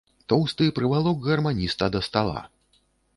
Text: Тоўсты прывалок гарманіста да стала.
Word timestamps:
Тоўсты 0.31 0.69
прывалок 0.79 1.21
гарманіста 1.27 1.91
да 1.97 2.01
стала. 2.09 2.39